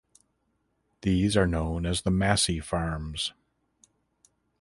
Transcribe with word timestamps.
These 1.03 1.37
are 1.37 1.45
known 1.45 1.85
as 1.85 2.01
the 2.01 2.09
Massey 2.09 2.59
Farms. 2.59 3.33